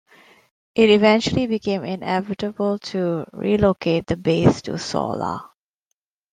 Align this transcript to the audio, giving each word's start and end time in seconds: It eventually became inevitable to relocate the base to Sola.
It 0.73 0.89
eventually 0.89 1.45
became 1.45 1.83
inevitable 1.83 2.79
to 2.79 3.23
relocate 3.33 4.07
the 4.07 4.17
base 4.17 4.63
to 4.63 4.79
Sola. 4.79 5.51